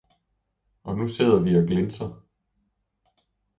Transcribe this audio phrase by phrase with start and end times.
[0.83, 2.25] Og nu sidder vi og glinser!